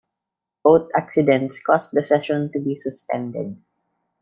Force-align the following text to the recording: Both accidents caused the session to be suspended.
Both 0.63 0.89
accidents 0.95 1.59
caused 1.61 1.91
the 1.93 2.03
session 2.03 2.51
to 2.53 2.59
be 2.59 2.75
suspended. 2.75 3.61